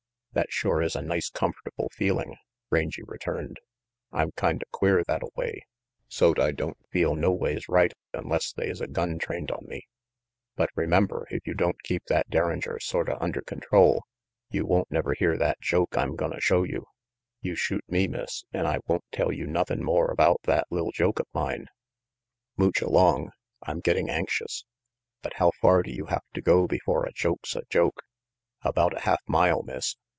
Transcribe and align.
"That 0.33 0.49
shore 0.49 0.81
is 0.81 0.95
a 0.95 1.01
nice 1.01 1.29
comfortable 1.29 1.89
feeling," 1.93 2.37
Rangy 2.69 3.01
returned. 3.05 3.59
"I'm 4.13 4.31
kinda 4.37 4.63
queer 4.71 5.03
thattaway, 5.03 5.59
so't 6.07 6.39
I 6.39 6.53
don't 6.53 6.77
feel 6.89 7.15
noways 7.17 7.67
right 7.67 7.91
unless 8.13 8.53
they 8.53 8.69
is 8.69 8.79
a 8.79 8.87
gun 8.87 9.19
trained 9.19 9.51
on 9.51 9.65
me. 9.65 9.89
But 10.55 10.69
remember 10.73 11.27
if 11.29 11.45
you 11.45 11.53
don't 11.53 11.83
keep 11.83 12.05
that 12.05 12.29
derringer 12.29 12.79
sorta 12.79 13.21
under 13.21 13.41
control 13.41 14.05
you 14.49 14.65
won't 14.65 14.89
never 14.89 15.15
hear 15.15 15.37
that 15.37 15.59
joke 15.59 15.97
I'm 15.97 16.15
gonna 16.15 16.39
show 16.39 16.63
you. 16.63 16.85
You 17.41 17.53
shoot 17.57 17.83
me, 17.89 18.07
Miss, 18.07 18.45
an' 18.53 18.65
I 18.67 18.79
won't 18.87 19.03
tell 19.11 19.33
you 19.33 19.47
nothin' 19.47 19.83
more 19.83 20.09
about 20.11 20.39
that 20.43 20.65
li'l 20.71 20.91
joke 20.93 21.19
of 21.19 21.27
mine." 21.33 21.65
"Mooch 22.55 22.79
along. 22.79 23.31
I'm 23.63 23.81
getting 23.81 24.09
anxious. 24.09 24.63
But 25.21 25.33
how 25.33 25.51
far 25.61 25.83
do 25.83 25.91
you 25.91 26.05
have 26.05 26.23
to 26.35 26.41
go 26.41 26.67
before 26.67 27.05
a 27.05 27.11
joke's 27.11 27.53
a 27.53 27.63
joke?" 27.69 28.03
"About 28.61 28.95
a 28.95 29.01
half 29.01 29.19
mile, 29.27 29.61
Miss. 29.63 29.97